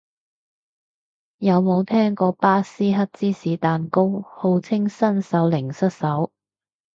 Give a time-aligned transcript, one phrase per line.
[1.37, 6.31] 有冇聽過巴斯克芝士蛋糕，號稱新手零失手